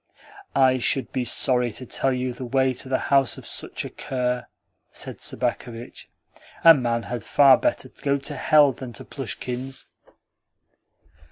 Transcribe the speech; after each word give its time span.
"I 0.55 0.79
should 0.79 1.11
be 1.11 1.23
sorry 1.23 1.71
to 1.73 1.85
tell 1.85 2.11
you 2.11 2.33
the 2.33 2.43
way 2.45 2.73
to 2.73 2.89
the 2.89 2.97
house 3.13 3.37
of 3.37 3.45
such 3.45 3.85
a 3.85 3.89
cur," 3.91 4.47
said 4.91 5.21
Sobakevitch. 5.21 6.09
"A 6.63 6.73
man 6.73 7.03
had 7.03 7.23
far 7.23 7.55
better 7.55 7.87
go 7.87 8.17
to 8.17 8.35
hell 8.35 8.71
than 8.71 8.93
to 8.93 9.05
Plushkin's." 9.05 9.85